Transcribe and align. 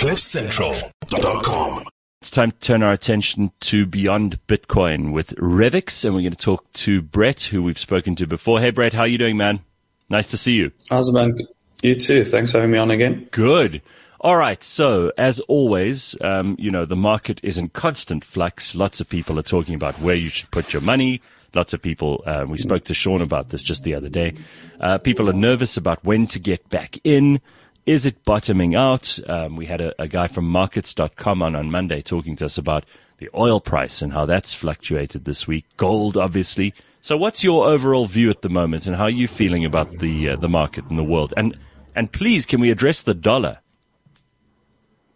CliffCentral.com. 0.00 1.84
It's 2.22 2.30
time 2.30 2.52
to 2.52 2.58
turn 2.60 2.82
our 2.82 2.92
attention 2.92 3.52
to 3.60 3.84
Beyond 3.84 4.38
Bitcoin 4.46 5.12
with 5.12 5.36
Revix, 5.36 6.06
and 6.06 6.14
we're 6.14 6.22
going 6.22 6.32
to 6.32 6.38
talk 6.38 6.72
to 6.72 7.02
Brett, 7.02 7.42
who 7.42 7.62
we've 7.62 7.78
spoken 7.78 8.16
to 8.16 8.26
before. 8.26 8.60
Hey, 8.60 8.70
Brett, 8.70 8.94
how 8.94 9.02
are 9.02 9.06
you 9.06 9.18
doing, 9.18 9.36
man? 9.36 9.60
Nice 10.08 10.28
to 10.28 10.38
see 10.38 10.52
you. 10.52 10.72
How's 10.88 11.10
it, 11.10 11.12
man? 11.12 11.36
You 11.82 11.96
too. 11.96 12.24
Thanks 12.24 12.50
for 12.50 12.60
having 12.60 12.70
me 12.70 12.78
on 12.78 12.90
again. 12.90 13.28
Good. 13.30 13.82
All 14.20 14.36
right. 14.36 14.62
So, 14.62 15.12
as 15.18 15.40
always, 15.40 16.16
um, 16.22 16.56
you 16.58 16.70
know, 16.70 16.86
the 16.86 16.96
market 16.96 17.38
is 17.42 17.58
in 17.58 17.68
constant 17.68 18.24
flux. 18.24 18.74
Lots 18.74 19.02
of 19.02 19.08
people 19.10 19.38
are 19.38 19.42
talking 19.42 19.74
about 19.74 20.00
where 20.00 20.14
you 20.14 20.30
should 20.30 20.50
put 20.50 20.72
your 20.72 20.80
money. 20.80 21.20
Lots 21.54 21.74
of 21.74 21.82
people, 21.82 22.24
uh, 22.24 22.46
we 22.48 22.56
spoke 22.56 22.84
to 22.84 22.94
Sean 22.94 23.20
about 23.20 23.50
this 23.50 23.62
just 23.62 23.84
the 23.84 23.94
other 23.96 24.08
day. 24.08 24.32
Uh, 24.80 24.96
people 24.96 25.28
are 25.28 25.34
nervous 25.34 25.76
about 25.76 26.02
when 26.06 26.26
to 26.28 26.38
get 26.38 26.70
back 26.70 26.98
in. 27.04 27.42
Is 27.86 28.06
it 28.06 28.24
bottoming 28.24 28.74
out? 28.74 29.18
Um, 29.28 29.56
we 29.56 29.66
had 29.66 29.80
a, 29.80 30.00
a 30.00 30.06
guy 30.06 30.26
from 30.26 30.46
markets.com 30.46 31.42
on 31.42 31.56
on 31.56 31.70
Monday 31.70 32.02
talking 32.02 32.36
to 32.36 32.44
us 32.44 32.58
about 32.58 32.84
the 33.18 33.28
oil 33.34 33.60
price 33.60 34.02
and 34.02 34.12
how 34.12 34.26
that's 34.26 34.54
fluctuated 34.54 35.24
this 35.24 35.46
week. 35.46 35.64
Gold, 35.76 36.16
obviously. 36.16 36.74
So, 37.00 37.16
what's 37.16 37.42
your 37.42 37.66
overall 37.66 38.06
view 38.06 38.28
at 38.30 38.42
the 38.42 38.48
moment, 38.48 38.86
and 38.86 38.96
how 38.96 39.04
are 39.04 39.10
you 39.10 39.26
feeling 39.26 39.64
about 39.64 39.98
the 39.98 40.30
uh, 40.30 40.36
the 40.36 40.48
market 40.48 40.84
and 40.86 40.98
the 40.98 41.04
world? 41.04 41.32
And 41.36 41.58
and 41.94 42.12
please, 42.12 42.46
can 42.46 42.60
we 42.60 42.70
address 42.70 43.02
the 43.02 43.14
dollar? 43.14 43.58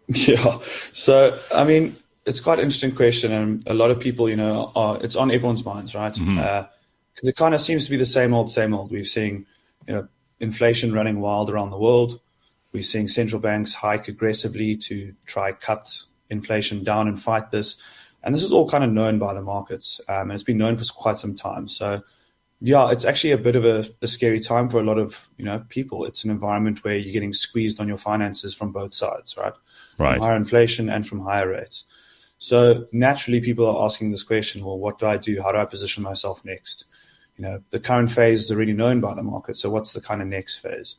Yeah. 0.07 0.59
So, 0.93 1.35
I 1.51 1.63
mean, 1.63 1.95
it's 2.27 2.39
quite 2.39 2.59
an 2.59 2.65
interesting 2.65 2.93
question, 2.93 3.31
and 3.31 3.63
a 3.67 3.73
lot 3.73 3.89
of 3.89 3.99
people, 3.99 4.29
you 4.29 4.35
know, 4.35 4.71
are 4.75 5.03
it's 5.03 5.15
on 5.15 5.31
everyone's 5.31 5.65
minds, 5.65 5.95
right? 5.95 6.13
Because 6.13 6.27
mm-hmm. 6.27 6.39
uh, 6.39 6.65
it 7.23 7.35
kind 7.35 7.55
of 7.55 7.61
seems 7.61 7.85
to 7.85 7.91
be 7.91 7.97
the 7.97 8.05
same 8.05 8.31
old, 8.31 8.51
same 8.51 8.75
old. 8.75 8.91
We've 8.91 9.07
seen, 9.07 9.47
you 9.87 9.95
know, 9.95 10.07
inflation 10.39 10.93
running 10.93 11.21
wild 11.21 11.49
around 11.49 11.71
the 11.71 11.79
world. 11.79 12.19
We're 12.75 12.83
seeing 12.83 13.07
central 13.07 13.39
banks 13.39 13.73
hike 13.73 14.09
aggressively 14.09 14.75
to 14.75 15.15
try 15.25 15.53
cut 15.53 15.97
inflation 16.29 16.83
down 16.83 17.07
and 17.07 17.17
fight 17.17 17.49
this. 17.49 17.77
And 18.21 18.35
this 18.35 18.43
is 18.43 18.51
all 18.51 18.69
kind 18.69 18.83
of 18.83 18.91
known 18.91 19.17
by 19.17 19.33
the 19.33 19.41
markets, 19.41 20.01
um, 20.09 20.23
and 20.23 20.33
it's 20.33 20.43
been 20.43 20.57
known 20.57 20.75
for 20.75 20.83
quite 20.93 21.17
some 21.17 21.37
time. 21.37 21.69
So, 21.69 22.03
yeah, 22.59 22.91
it's 22.91 23.05
actually 23.05 23.31
a 23.31 23.37
bit 23.37 23.55
of 23.55 23.63
a, 23.63 23.85
a, 24.01 24.07
scary 24.09 24.41
time 24.41 24.67
for 24.67 24.81
a 24.81 24.83
lot 24.83 24.97
of 24.97 25.29
you 25.37 25.45
know 25.45 25.63
people. 25.69 26.03
It's 26.03 26.25
an 26.25 26.31
environment 26.31 26.83
where 26.83 26.97
you're 26.97 27.13
getting 27.13 27.31
squeezed 27.31 27.79
on 27.79 27.87
your 27.87 27.97
finances 27.97 28.53
from 28.53 28.73
both 28.73 28.93
sides, 28.93 29.37
right? 29.37 29.53
Right. 29.97 30.15
From 30.15 30.23
higher 30.23 30.35
inflation 30.35 30.89
and 30.89 31.07
from 31.07 31.21
higher 31.21 31.47
rates. 31.47 31.85
So 32.39 32.87
naturally, 32.91 33.39
people 33.39 33.65
are 33.69 33.85
asking 33.85 34.11
this 34.11 34.23
question: 34.23 34.65
Well, 34.65 34.79
what 34.79 34.99
do 34.99 35.05
I 35.05 35.15
do? 35.15 35.41
How 35.41 35.53
do 35.53 35.59
I 35.59 35.65
position 35.65 36.03
myself 36.03 36.43
next? 36.43 36.87
You 37.37 37.43
know, 37.45 37.63
the 37.69 37.79
current 37.79 38.11
phase 38.11 38.41
is 38.43 38.51
already 38.51 38.73
known 38.73 38.99
by 38.99 39.15
the 39.15 39.23
market. 39.23 39.55
So, 39.55 39.69
what's 39.69 39.93
the 39.93 40.01
kind 40.01 40.21
of 40.21 40.27
next 40.27 40.57
phase? 40.57 40.97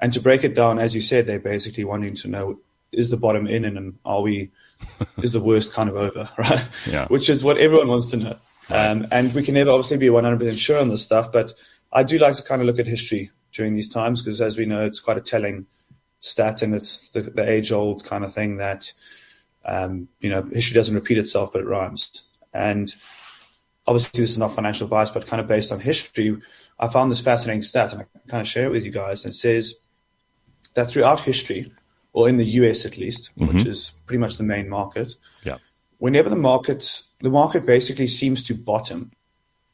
And 0.00 0.12
to 0.12 0.20
break 0.20 0.44
it 0.44 0.54
down, 0.54 0.78
as 0.78 0.94
you 0.94 1.00
said, 1.00 1.26
they're 1.26 1.38
basically 1.38 1.84
wanting 1.84 2.14
to 2.16 2.28
know 2.28 2.60
is 2.92 3.10
the 3.10 3.16
bottom 3.16 3.46
in 3.46 3.64
and 3.64 3.98
are 4.04 4.22
we 4.22 4.50
is 5.22 5.32
the 5.32 5.40
worst 5.40 5.72
kind 5.72 5.88
of 5.88 5.96
over, 5.96 6.28
right? 6.38 6.68
Yeah. 6.88 7.06
Which 7.08 7.28
is 7.28 7.44
what 7.44 7.58
everyone 7.58 7.88
wants 7.88 8.10
to 8.10 8.16
know. 8.16 8.38
Um, 8.68 9.06
and 9.12 9.32
we 9.32 9.42
can 9.42 9.54
never 9.54 9.70
obviously 9.70 9.96
be 9.96 10.08
100% 10.08 10.58
sure 10.58 10.80
on 10.80 10.88
this 10.88 11.04
stuff, 11.04 11.30
but 11.30 11.52
I 11.92 12.02
do 12.02 12.18
like 12.18 12.34
to 12.34 12.42
kind 12.42 12.60
of 12.60 12.66
look 12.66 12.78
at 12.78 12.86
history 12.86 13.30
during 13.52 13.74
these 13.74 13.92
times 13.92 14.22
because, 14.22 14.40
as 14.40 14.58
we 14.58 14.66
know, 14.66 14.84
it's 14.84 15.00
quite 15.00 15.16
a 15.16 15.20
telling 15.20 15.66
stat 16.20 16.62
and 16.62 16.74
it's 16.74 17.08
the, 17.10 17.22
the 17.22 17.48
age 17.48 17.70
old 17.70 18.04
kind 18.04 18.24
of 18.24 18.34
thing 18.34 18.56
that, 18.56 18.92
um, 19.64 20.08
you 20.20 20.28
know, 20.28 20.42
history 20.42 20.74
doesn't 20.74 20.94
repeat 20.94 21.18
itself, 21.18 21.52
but 21.52 21.62
it 21.62 21.66
rhymes. 21.66 22.22
And 22.52 22.92
obviously, 23.86 24.20
this 24.20 24.30
is 24.30 24.38
not 24.38 24.52
financial 24.52 24.84
advice, 24.84 25.10
but 25.10 25.26
kind 25.26 25.40
of 25.40 25.46
based 25.46 25.70
on 25.70 25.78
history, 25.78 26.36
I 26.78 26.88
found 26.88 27.10
this 27.10 27.20
fascinating 27.20 27.62
stat 27.62 27.92
and 27.92 28.02
I 28.02 28.06
kind 28.28 28.40
of 28.40 28.48
share 28.48 28.66
it 28.66 28.72
with 28.72 28.84
you 28.84 28.90
guys. 28.90 29.24
And 29.24 29.32
it 29.32 29.36
says, 29.36 29.74
that 30.74 30.90
throughout 30.90 31.20
history, 31.20 31.70
or 32.12 32.28
in 32.28 32.36
the 32.36 32.44
US 32.60 32.84
at 32.84 32.98
least, 32.98 33.30
mm-hmm. 33.38 33.54
which 33.54 33.66
is 33.66 33.92
pretty 34.06 34.18
much 34.18 34.36
the 34.36 34.44
main 34.44 34.68
market, 34.68 35.14
yeah. 35.44 35.58
whenever 35.98 36.28
the 36.28 36.36
market 36.36 37.02
the 37.20 37.30
market 37.30 37.64
basically 37.64 38.06
seems 38.06 38.42
to 38.44 38.54
bottom 38.54 39.12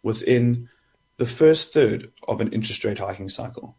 within 0.02 0.68
the 1.16 1.26
first 1.26 1.72
third 1.72 2.10
of 2.26 2.40
an 2.40 2.52
interest 2.52 2.84
rate 2.84 2.98
hiking 2.98 3.28
cycle. 3.28 3.76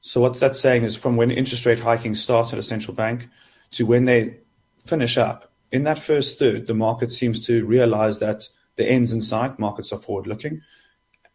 So 0.00 0.20
what 0.20 0.38
that's 0.38 0.60
saying 0.60 0.84
is 0.84 0.96
from 0.96 1.16
when 1.16 1.30
interest 1.30 1.66
rate 1.66 1.80
hiking 1.80 2.14
starts 2.14 2.52
at 2.52 2.58
a 2.58 2.62
central 2.62 2.94
bank 2.94 3.28
to 3.72 3.84
when 3.84 4.04
they 4.04 4.38
finish 4.84 5.18
up, 5.18 5.52
in 5.70 5.84
that 5.84 5.98
first 5.98 6.38
third, 6.38 6.66
the 6.66 6.74
market 6.74 7.10
seems 7.10 7.44
to 7.46 7.66
realize 7.66 8.20
that 8.20 8.48
the 8.76 8.88
end's 8.88 9.12
in 9.12 9.20
sight, 9.20 9.58
markets 9.58 9.92
are 9.92 9.98
forward 9.98 10.26
looking, 10.26 10.62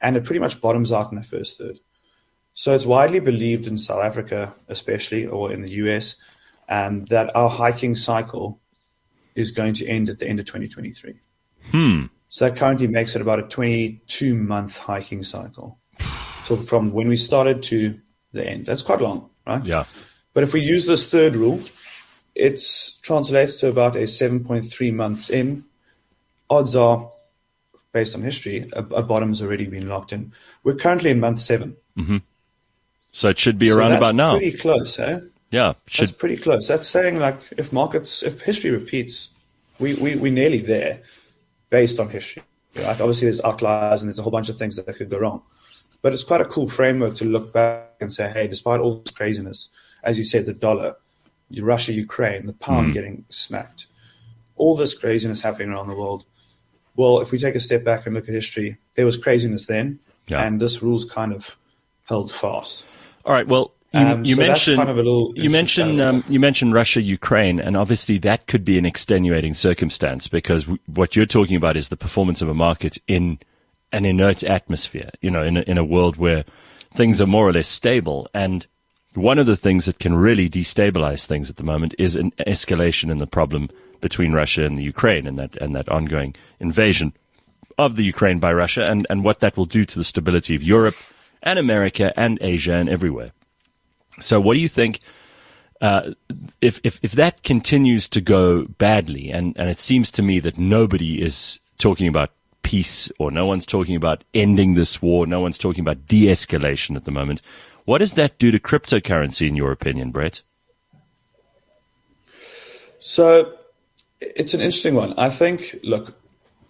and 0.01 0.17
it 0.17 0.23
pretty 0.23 0.39
much 0.39 0.61
bottoms 0.61 0.91
out 0.91 1.11
in 1.11 1.17
the 1.17 1.23
first 1.23 1.57
third. 1.57 1.79
So 2.53 2.75
it's 2.75 2.85
widely 2.85 3.19
believed 3.19 3.67
in 3.67 3.77
South 3.77 4.03
Africa, 4.03 4.53
especially, 4.67 5.25
or 5.25 5.51
in 5.51 5.61
the 5.61 5.71
US, 5.71 6.15
um, 6.69 7.05
that 7.05 7.35
our 7.35 7.49
hiking 7.49 7.95
cycle 7.95 8.59
is 9.35 9.51
going 9.51 9.73
to 9.75 9.87
end 9.87 10.09
at 10.09 10.19
the 10.19 10.27
end 10.27 10.39
of 10.39 10.45
2023. 10.45 11.15
Hmm. 11.71 12.05
So 12.29 12.47
that 12.47 12.57
currently 12.57 12.87
makes 12.87 13.15
it 13.15 13.21
about 13.21 13.39
a 13.39 13.43
22 13.43 14.35
month 14.35 14.77
hiking 14.77 15.23
cycle. 15.23 15.79
So 16.43 16.57
from 16.57 16.91
when 16.91 17.07
we 17.07 17.17
started 17.17 17.61
to 17.63 17.99
the 18.31 18.47
end, 18.47 18.65
that's 18.65 18.81
quite 18.81 19.01
long, 19.01 19.29
right? 19.47 19.63
Yeah. 19.63 19.85
But 20.33 20.43
if 20.43 20.53
we 20.53 20.61
use 20.61 20.85
this 20.85 21.09
third 21.09 21.35
rule, 21.35 21.61
it 22.35 22.59
translates 23.01 23.55
to 23.57 23.67
about 23.67 23.95
a 23.95 23.99
7.3 23.99 24.93
months 24.93 25.29
in. 25.29 25.65
Odds 26.49 26.75
are, 26.75 27.11
based 27.91 28.15
on 28.15 28.23
history, 28.23 28.69
a, 28.73 28.79
a 28.79 29.03
bottom's 29.03 29.41
already 29.41 29.67
been 29.67 29.87
locked 29.87 30.11
in. 30.11 30.33
We're 30.63 30.75
currently 30.75 31.11
in 31.11 31.19
month 31.19 31.39
7 31.39 31.77
mm-hmm. 31.97 32.17
So 33.13 33.29
it 33.29 33.37
should 33.37 33.59
be 33.59 33.69
around 33.69 33.91
so 33.91 33.97
about 33.97 34.15
now. 34.15 34.37
Pretty 34.37 34.57
close, 34.57 34.99
eh? 34.99 35.19
Yeah, 35.51 35.73
should... 35.85 36.07
that's 36.07 36.17
pretty 36.17 36.35
close. 36.35 36.67
That's 36.67 36.87
saying 36.87 37.19
like 37.19 37.39
if 37.57 37.71
markets, 37.71 38.23
if 38.23 38.41
history 38.41 38.71
repeats, 38.71 39.29
we 39.79 39.93
we 39.93 40.15
we're 40.15 40.33
nearly 40.33 40.57
there, 40.57 40.99
based 41.69 41.99
on 41.99 42.09
history. 42.09 42.41
Right? 42.75 42.99
Obviously, 42.99 43.27
there's 43.27 43.41
outliers 43.43 44.01
and 44.01 44.09
there's 44.09 44.17
a 44.17 44.23
whole 44.23 44.31
bunch 44.31 44.49
of 44.49 44.57
things 44.57 44.77
that 44.77 44.87
could 44.95 45.11
go 45.11 45.19
wrong, 45.19 45.43
but 46.01 46.11
it's 46.11 46.23
quite 46.23 46.41
a 46.41 46.45
cool 46.45 46.67
framework 46.67 47.13
to 47.15 47.25
look 47.25 47.53
back 47.53 47.91
and 48.01 48.11
say, 48.11 48.31
hey, 48.31 48.47
despite 48.47 48.79
all 48.79 48.95
this 48.95 49.13
craziness, 49.13 49.69
as 50.03 50.17
you 50.17 50.23
said, 50.23 50.47
the 50.47 50.53
dollar, 50.53 50.95
Russia, 51.59 51.93
Ukraine, 51.93 52.47
the 52.47 52.53
pound 52.53 52.89
mm. 52.89 52.93
getting 52.93 53.25
smacked, 53.29 53.85
all 54.55 54.75
this 54.75 54.97
craziness 54.97 55.41
happening 55.41 55.69
around 55.69 55.87
the 55.87 55.95
world. 55.95 56.25
Well, 56.95 57.21
if 57.21 57.31
we 57.31 57.37
take 57.37 57.53
a 57.53 57.59
step 57.59 57.83
back 57.83 58.07
and 58.07 58.15
look 58.15 58.27
at 58.27 58.33
history, 58.33 58.77
there 58.95 59.05
was 59.05 59.17
craziness 59.17 59.67
then, 59.67 59.99
yeah. 60.27 60.43
and 60.43 60.59
this 60.59 60.81
rule's 60.81 61.05
kind 61.05 61.31
of 61.31 61.57
held 62.05 62.31
fast. 62.31 62.87
All 63.25 63.33
right. 63.33 63.47
Well, 63.47 63.73
you, 63.93 63.99
um, 63.99 64.25
you 64.25 64.35
so 64.35 64.41
mentioned 64.41 64.77
kind 64.77 64.89
of 64.89 64.97
you 65.37 65.49
mentioned 65.51 66.01
um, 66.01 66.23
you 66.27 66.39
mentioned 66.39 66.73
Russia 66.73 67.01
Ukraine, 67.01 67.59
and 67.59 67.77
obviously 67.77 68.17
that 68.19 68.47
could 68.47 68.65
be 68.65 68.77
an 68.79 68.85
extenuating 68.85 69.53
circumstance 69.53 70.27
because 70.27 70.63
w- 70.63 70.79
what 70.87 71.15
you're 71.15 71.27
talking 71.27 71.55
about 71.55 71.77
is 71.77 71.89
the 71.89 71.97
performance 71.97 72.41
of 72.41 72.49
a 72.49 72.55
market 72.55 72.97
in 73.07 73.37
an 73.91 74.03
inert 74.03 74.43
atmosphere. 74.43 75.11
You 75.21 75.29
know, 75.29 75.43
in 75.43 75.57
a, 75.57 75.61
in 75.61 75.77
a 75.77 75.83
world 75.83 76.17
where 76.17 76.43
things 76.95 77.21
are 77.21 77.27
more 77.27 77.47
or 77.47 77.53
less 77.53 77.67
stable, 77.67 78.27
and 78.33 78.65
one 79.13 79.37
of 79.37 79.45
the 79.45 79.57
things 79.57 79.85
that 79.85 79.99
can 79.99 80.15
really 80.15 80.49
destabilize 80.49 81.25
things 81.25 81.51
at 81.51 81.57
the 81.57 81.63
moment 81.63 81.93
is 81.99 82.15
an 82.15 82.31
escalation 82.47 83.11
in 83.11 83.19
the 83.19 83.27
problem 83.27 83.69
between 84.01 84.33
Russia 84.33 84.65
and 84.65 84.75
the 84.75 84.83
Ukraine, 84.83 85.27
and 85.27 85.37
that 85.37 85.55
and 85.57 85.75
that 85.75 85.87
ongoing 85.87 86.35
invasion 86.59 87.13
of 87.77 87.95
the 87.95 88.03
Ukraine 88.03 88.39
by 88.39 88.51
Russia, 88.53 88.87
and 88.87 89.05
and 89.07 89.23
what 89.23 89.39
that 89.41 89.55
will 89.55 89.65
do 89.65 89.85
to 89.85 89.99
the 89.99 90.03
stability 90.03 90.55
of 90.55 90.63
Europe 90.63 90.95
and 91.43 91.59
America 91.59 92.11
and 92.17 92.39
Asia 92.41 92.73
and 92.73 92.89
everywhere. 92.89 93.31
So, 94.19 94.39
what 94.39 94.55
do 94.55 94.59
you 94.59 94.69
think? 94.69 94.99
Uh, 95.81 96.13
if, 96.61 96.79
if 96.83 96.99
if 97.03 97.11
that 97.13 97.43
continues 97.43 98.07
to 98.07 98.21
go 98.21 98.63
badly, 98.65 99.29
and, 99.29 99.57
and 99.57 99.69
it 99.69 99.79
seems 99.79 100.11
to 100.11 100.21
me 100.21 100.39
that 100.39 100.57
nobody 100.57 101.21
is 101.21 101.59
talking 101.77 102.07
about 102.07 102.31
peace, 102.63 103.11
or 103.19 103.31
no 103.31 103.45
one's 103.45 103.65
talking 103.65 103.95
about 103.95 104.23
ending 104.33 104.75
this 104.75 105.01
war, 105.01 105.27
no 105.27 105.41
one's 105.41 105.57
talking 105.57 105.81
about 105.81 106.07
de-escalation 106.07 106.95
at 106.95 107.03
the 107.03 107.11
moment. 107.11 107.41
What 107.85 107.97
does 107.97 108.13
that 108.13 108.39
do 108.39 108.49
to 108.51 108.59
cryptocurrency, 108.59 109.47
in 109.47 109.57
your 109.57 109.71
opinion, 109.73 110.11
Brett? 110.11 110.41
So, 112.99 113.53
it's 114.21 114.53
an 114.53 114.61
interesting 114.61 114.95
one. 114.95 115.13
I 115.17 115.29
think, 115.29 115.79
look, 115.83 116.15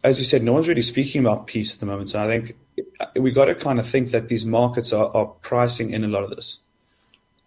as 0.04 0.20
you 0.20 0.26
said, 0.26 0.44
no 0.44 0.54
one's 0.54 0.68
really 0.68 0.82
speaking 0.82 1.22
about 1.22 1.48
peace 1.48 1.74
at 1.74 1.80
the 1.80 1.86
moment. 1.86 2.10
So 2.10 2.22
I 2.22 2.28
think 2.28 2.56
we 3.16 3.32
got 3.32 3.46
to 3.46 3.56
kind 3.56 3.80
of 3.80 3.88
think 3.88 4.12
that 4.12 4.28
these 4.28 4.46
markets 4.46 4.94
are, 4.94 5.10
are 5.16 5.26
pricing 5.26 5.92
in 5.92 6.04
a 6.04 6.08
lot 6.08 6.24
of 6.24 6.30
this. 6.30 6.60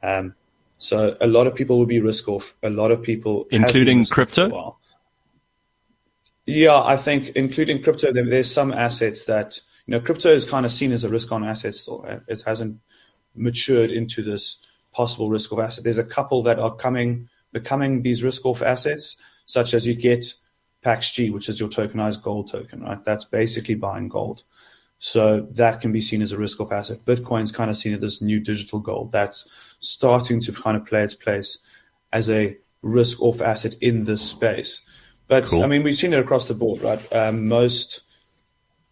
Um, 0.03 0.35
so 0.79 1.17
a 1.20 1.26
lot 1.26 1.47
of 1.47 1.55
people 1.55 1.79
will 1.79 1.87
be 1.87 2.00
risk 2.00 2.29
off. 2.29 2.55
A 2.62 2.70
lot 2.70 2.91
of 2.91 3.03
people, 3.03 3.47
including 3.50 4.05
crypto. 4.05 4.76
Yeah, 6.44 6.81
I 6.81 6.97
think 6.97 7.31
including 7.31 7.82
crypto, 7.82 8.12
there's 8.12 8.53
some 8.53 8.73
assets 8.73 9.25
that 9.25 9.61
you 9.87 9.93
know 9.93 10.00
crypto 10.00 10.31
is 10.31 10.44
kind 10.44 10.67
of 10.67 10.73
seen 10.73 10.93
as 10.93 11.03
a 11.03 11.08
risk 11.08 11.32
on 11.32 11.44
asset 11.44 11.75
still. 11.75 12.03
Right? 12.03 12.20
It 12.29 12.43
hasn't 12.43 12.81
matured 13.35 13.91
into 13.91 14.23
this 14.23 14.58
possible 14.93 15.31
risk 15.31 15.53
off 15.53 15.61
asset. 15.61 15.85
There's 15.85 15.99
a 15.99 16.05
couple 16.05 16.43
that 16.44 16.58
are 16.58 16.75
coming 16.75 17.29
becoming 17.53 18.03
these 18.03 18.23
risk 18.23 18.44
off 18.44 18.62
assets, 18.62 19.17
such 19.47 19.73
as 19.73 19.87
you 19.87 19.94
get 19.94 20.35
PAXG, 20.85 21.32
which 21.32 21.49
is 21.49 21.58
your 21.58 21.69
tokenized 21.69 22.23
gold 22.23 22.50
token, 22.50 22.82
right? 22.82 23.03
That's 23.05 23.25
basically 23.25 23.75
buying 23.75 24.08
gold. 24.08 24.44
So 24.98 25.43
that 25.52 25.81
can 25.81 25.93
be 25.93 26.00
seen 26.00 26.22
as 26.22 26.32
a 26.32 26.38
risk 26.38 26.60
off 26.60 26.72
asset. 26.72 27.04
Bitcoin's 27.04 27.52
kind 27.52 27.70
of 27.70 27.76
seen 27.76 27.94
as 27.94 28.00
this 28.00 28.22
new 28.22 28.40
digital 28.40 28.81
gold 28.81 29.12
that's 29.12 29.46
starting 29.78 30.40
to 30.40 30.52
kind 30.52 30.76
of 30.76 30.87
play 30.87 31.02
its 31.02 31.14
place 31.14 31.58
as 32.12 32.31
a 32.31 32.56
risk 32.82 33.20
off 33.20 33.40
asset 33.40 33.75
in 33.81 34.04
this 34.04 34.22
space. 34.22 34.81
But 35.28 35.46
cool. 35.46 35.64
I 35.64 35.66
mean, 35.66 35.82
we've 35.82 35.96
seen 35.96 36.12
it 36.12 36.20
across 36.20 36.48
the 36.48 36.54
board, 36.54 36.82
right? 36.82 37.12
Um, 37.12 37.48
most 37.48 38.02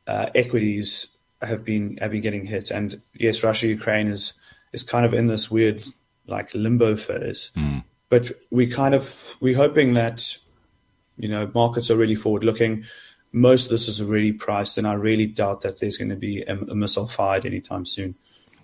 uh, 0.06 0.31
equities 0.35 1.06
have 1.41 1.65
been 1.65 1.97
have 1.99 2.11
been 2.11 2.21
getting 2.21 2.45
hit, 2.45 2.71
and 2.71 3.01
yes, 3.15 3.45
Russia 3.45 3.69
Ukraine 3.69 4.09
is 4.09 4.35
is 4.73 4.83
kind 4.83 5.06
of 5.06 5.15
in 5.15 5.29
this 5.29 5.51
weird 5.51 5.85
like 6.27 6.53
limbo 6.55 6.97
phase. 6.97 7.51
Mm. 7.56 7.85
But 8.09 8.33
we 8.51 8.67
kind 8.67 8.95
of 8.95 9.37
we're 9.41 9.56
hoping 9.56 9.95
that 9.95 10.37
you 11.17 11.29
know 11.29 11.51
markets 11.55 11.91
are 11.91 11.97
really 11.97 12.17
forward 12.17 12.45
looking. 12.45 12.85
Most 13.35 13.65
of 13.65 13.71
this 13.71 13.89
is 13.89 14.01
already 14.01 14.33
priced, 14.33 14.79
and 14.79 14.87
I 14.87 14.93
really 14.95 15.27
doubt 15.27 15.63
that 15.63 15.81
there's 15.81 15.97
going 15.97 16.11
to 16.11 16.17
be 16.17 16.43
a, 16.43 16.57
a 16.57 16.75
missile 16.75 17.09
fired 17.09 17.45
anytime 17.45 17.85
soon. 17.85 18.15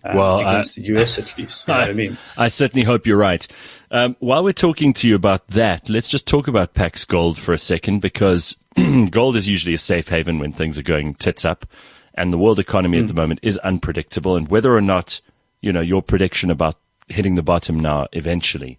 Um, 0.04 0.16
well, 0.16 0.40
against 0.40 0.78
I, 0.78 0.82
the 0.82 0.94
US 0.96 1.18
at 1.18 1.36
least. 1.36 1.68
You 1.68 1.74
know 1.74 1.80
I, 1.80 1.84
I, 1.86 1.92
mean? 1.92 2.18
I 2.38 2.48
certainly 2.48 2.84
hope 2.84 3.06
you're 3.06 3.18
right. 3.18 3.46
Um, 3.90 4.16
while 4.20 4.44
we're 4.44 4.52
talking 4.52 4.92
to 4.94 5.08
you 5.08 5.14
about 5.14 5.48
that, 5.48 5.88
let's 5.88 6.08
just 6.08 6.26
talk 6.26 6.48
about 6.48 6.74
Pax 6.74 7.04
Gold 7.04 7.38
for 7.38 7.52
a 7.52 7.58
second 7.58 8.00
because 8.00 8.56
gold 9.10 9.36
is 9.36 9.48
usually 9.48 9.74
a 9.74 9.78
safe 9.78 10.08
haven 10.08 10.38
when 10.38 10.52
things 10.52 10.78
are 10.78 10.82
going 10.82 11.14
tits 11.14 11.44
up, 11.44 11.66
and 12.14 12.32
the 12.32 12.38
world 12.38 12.58
economy 12.58 12.98
mm. 12.98 13.02
at 13.02 13.06
the 13.08 13.12
hmm. 13.12 13.20
moment 13.20 13.40
is 13.42 13.58
unpredictable. 13.58 14.36
And 14.36 14.48
whether 14.48 14.74
or 14.74 14.80
not 14.80 15.20
you 15.60 15.72
know 15.72 15.80
your 15.80 16.02
prediction 16.02 16.50
about 16.50 16.76
hitting 17.08 17.34
the 17.34 17.42
bottom 17.42 17.78
now 17.78 18.06
eventually 18.12 18.78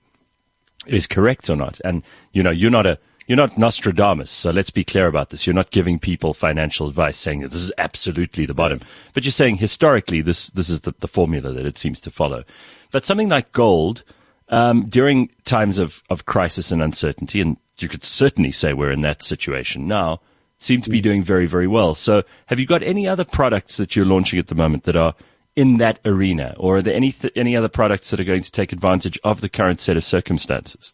is 0.87 1.05
correct 1.05 1.49
or 1.49 1.55
not, 1.55 1.79
and 1.83 2.01
you 2.31 2.41
know 2.41 2.51
you're 2.51 2.71
not 2.71 2.87
a 2.87 2.97
you're 3.27 3.37
not 3.37 3.57
Nostradamus, 3.57 4.31
so 4.31 4.51
let's 4.51 4.71
be 4.71 4.83
clear 4.83 5.07
about 5.07 5.29
this. 5.29 5.45
You're 5.45 5.53
not 5.53 5.71
giving 5.71 5.99
people 5.99 6.33
financial 6.33 6.87
advice 6.87 7.17
saying 7.17 7.41
that 7.41 7.51
this 7.51 7.61
is 7.61 7.71
absolutely 7.77 8.45
the 8.45 8.53
bottom, 8.53 8.81
but 9.13 9.23
you're 9.23 9.31
saying 9.31 9.57
historically 9.57 10.21
this 10.21 10.47
this 10.49 10.69
is 10.69 10.81
the, 10.81 10.93
the 10.99 11.07
formula 11.07 11.53
that 11.53 11.65
it 11.65 11.77
seems 11.77 11.99
to 12.01 12.11
follow. 12.11 12.43
But 12.91 13.05
something 13.05 13.29
like 13.29 13.51
gold, 13.51 14.03
um, 14.49 14.87
during 14.87 15.29
times 15.45 15.79
of, 15.79 16.03
of 16.09 16.25
crisis 16.25 16.71
and 16.71 16.81
uncertainty, 16.81 17.39
and 17.41 17.57
you 17.77 17.87
could 17.87 18.03
certainly 18.03 18.51
say 18.51 18.73
we're 18.73 18.91
in 18.91 19.01
that 19.01 19.23
situation 19.23 19.87
now, 19.87 20.19
seem 20.57 20.81
to 20.81 20.89
be 20.89 21.01
doing 21.01 21.23
very, 21.23 21.47
very 21.47 21.67
well. 21.67 21.95
So 21.95 22.23
have 22.47 22.59
you 22.59 22.65
got 22.65 22.83
any 22.83 23.07
other 23.07 23.23
products 23.23 23.77
that 23.77 23.95
you're 23.95 24.05
launching 24.05 24.39
at 24.39 24.47
the 24.47 24.55
moment 24.55 24.83
that 24.83 24.95
are 24.95 25.15
in 25.55 25.77
that 25.77 25.99
arena, 26.05 26.55
or 26.57 26.77
are 26.77 26.81
there 26.81 26.93
any 26.93 27.11
th- 27.11 27.33
any 27.35 27.55
other 27.55 27.67
products 27.67 28.09
that 28.09 28.19
are 28.19 28.25
going 28.25 28.43
to 28.43 28.51
take 28.51 28.71
advantage 28.71 29.19
of 29.23 29.41
the 29.41 29.49
current 29.49 29.79
set 29.79 29.97
of 29.97 30.03
circumstances? 30.03 30.93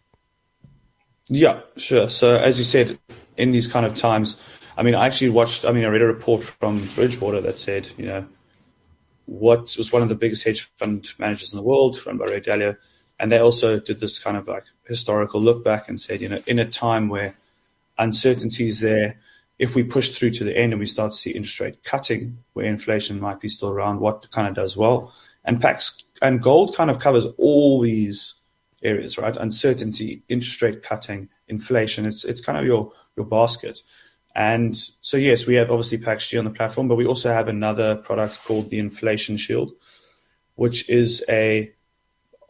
Yeah, 1.30 1.62
sure. 1.76 2.10
So 2.10 2.38
as 2.38 2.58
you 2.58 2.64
said, 2.64 2.98
in 3.36 3.52
these 3.52 3.68
kind 3.68 3.86
of 3.86 3.96
times, 3.96 4.40
I 4.78 4.84
mean, 4.84 4.96
I 4.96 5.08
actually 5.08 5.30
watched. 5.30 5.66
I 5.66 5.72
mean, 5.72 5.86
I 5.86 5.90
read 5.90 6.02
a 6.02 6.08
report 6.08 6.44
from 6.44 6.88
Bridgewater 6.96 7.42
that 7.42 7.60
said, 7.60 7.90
you 7.98 8.06
know, 8.06 8.28
what 9.26 9.76
was 9.78 9.92
one 9.92 10.02
of 10.02 10.10
the 10.10 10.16
biggest 10.16 10.44
hedge 10.44 10.70
fund 10.78 11.10
managers 11.18 11.52
in 11.52 11.58
the 11.58 11.64
world, 11.64 12.00
run 12.06 12.18
by 12.18 12.26
Ray 12.26 12.42
Dalio, 12.42 12.78
and 13.20 13.32
they 13.32 13.40
also 13.40 13.80
did 13.80 14.00
this 14.00 14.20
kind 14.20 14.38
of 14.38 14.48
like 14.48 14.64
historical 14.88 15.42
look 15.42 15.64
back 15.64 15.90
and 15.90 16.00
said, 16.00 16.22
you 16.22 16.30
know, 16.30 16.42
in 16.48 16.60
a 16.60 16.66
time 16.66 17.10
where 17.10 17.36
uncertainty 17.98 18.68
is 18.68 18.80
there, 18.80 19.20
if 19.60 19.76
we 19.76 19.84
push 19.84 20.12
through 20.12 20.30
to 20.30 20.44
the 20.44 20.56
end 20.56 20.72
and 20.72 20.80
we 20.80 20.86
start 20.86 21.12
to 21.12 21.18
see 21.18 21.32
interest 21.32 21.60
rate 21.60 21.84
cutting, 21.84 22.38
where 22.54 22.66
inflation 22.66 23.20
might 23.20 23.42
be 23.42 23.50
still 23.50 23.70
around, 23.70 24.00
what 24.00 24.32
kind 24.32 24.48
of 24.48 24.54
does 24.54 24.78
well, 24.78 25.14
and 25.44 25.62
Pax 25.62 26.04
and 26.22 26.42
gold 26.42 26.76
kind 26.76 26.90
of 26.90 27.00
covers 27.00 27.26
all 27.38 27.82
these 27.82 28.36
areas, 28.84 29.18
right? 29.18 29.36
Uncertainty, 29.36 30.24
interest 30.30 30.62
rate 30.62 30.84
cutting, 30.84 31.30
inflation. 31.48 32.06
It's 32.06 32.24
it's 32.26 32.42
kind 32.42 32.58
of 32.58 32.66
your 32.66 32.92
your 33.16 33.26
basket. 33.26 33.80
And 34.36 34.76
so 35.02 35.18
yes, 35.18 35.48
we 35.48 35.56
have 35.56 35.72
obviously 35.72 35.98
PaxG 35.98 36.38
on 36.38 36.46
the 36.46 36.52
platform, 36.52 36.88
but 36.88 36.96
we 36.96 37.08
also 37.08 37.34
have 37.34 37.48
another 37.48 37.96
product 37.96 38.44
called 38.46 38.70
the 38.70 38.78
Inflation 38.78 39.36
Shield, 39.36 39.72
which 40.56 40.88
is 40.90 41.26
a 41.28 41.74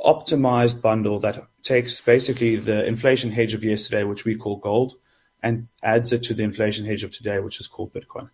optimized 0.02 0.82
bundle 0.82 1.20
that 1.20 1.48
takes 1.64 2.02
basically 2.02 2.58
the 2.58 2.86
inflation 2.86 3.32
hedge 3.32 3.54
of 3.54 3.64
yesterday, 3.64 4.04
which 4.04 4.26
we 4.26 4.36
call 4.36 4.58
gold, 4.58 4.96
and 5.42 5.70
adds 5.82 6.12
it 6.12 6.24
to 6.24 6.34
the 6.34 6.44
inflation 6.44 6.86
hedge 6.86 7.04
of 7.04 7.12
today, 7.12 7.40
which 7.40 7.60
is 7.60 7.68
called 7.68 7.94
Bitcoin. 7.94 8.30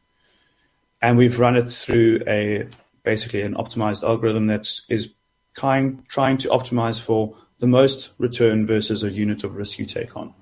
And 1.02 1.18
we've 1.18 1.38
run 1.38 1.56
it 1.56 1.70
through 1.70 2.22
a 2.26 2.68
basically 3.04 3.42
an 3.42 3.54
optimized 3.56 4.04
algorithm 4.04 4.48
that 4.48 4.68
is 4.90 5.14
kind, 5.54 6.04
trying 6.08 6.38
to 6.38 6.50
optimize 6.50 7.00
for 7.00 7.36
the 7.64 7.68
most 7.68 8.10
return 8.18 8.66
versus 8.66 9.06
a 9.06 9.10
unit 9.10 9.46
of 9.46 9.56
risk 9.56 9.80
you 9.80 9.86
take 9.86 10.18
on. 10.18 10.34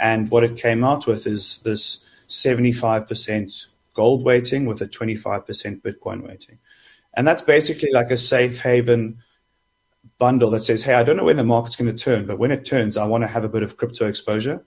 And 0.00 0.30
what 0.30 0.44
it 0.44 0.56
came 0.56 0.82
out 0.82 1.06
with 1.06 1.26
is 1.26 1.58
this 1.58 2.06
75% 2.26 3.66
gold 3.92 4.24
weighting 4.24 4.64
with 4.64 4.80
a 4.80 4.86
25% 4.86 5.82
Bitcoin 5.82 6.26
weighting. 6.26 6.58
And 7.12 7.28
that's 7.28 7.42
basically 7.42 7.90
like 7.92 8.10
a 8.10 8.16
safe 8.16 8.62
haven 8.62 9.18
bundle 10.16 10.48
that 10.52 10.62
says, 10.62 10.84
hey, 10.84 10.94
I 10.94 11.02
don't 11.02 11.18
know 11.18 11.24
when 11.24 11.36
the 11.36 11.44
market's 11.44 11.76
going 11.76 11.94
to 11.94 12.02
turn, 12.02 12.24
but 12.24 12.38
when 12.38 12.50
it 12.50 12.64
turns, 12.64 12.96
I 12.96 13.04
want 13.04 13.24
to 13.24 13.28
have 13.28 13.44
a 13.44 13.50
bit 13.50 13.62
of 13.62 13.76
crypto 13.76 14.08
exposure. 14.08 14.64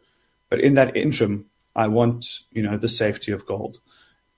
But 0.49 0.61
in 0.61 0.75
that 0.75 0.95
interim, 0.95 1.47
I 1.75 1.87
want, 1.87 2.27
you 2.51 2.61
know, 2.61 2.77
the 2.77 2.89
safety 2.89 3.31
of 3.31 3.47
gold. 3.47 3.79